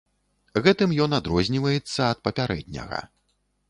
[0.67, 3.09] Гэтым ён адрозніваецца ад папярэдняга.